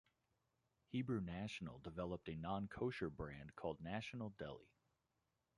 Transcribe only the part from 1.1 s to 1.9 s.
National